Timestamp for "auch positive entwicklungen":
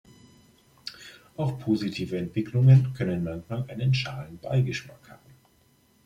1.37-2.91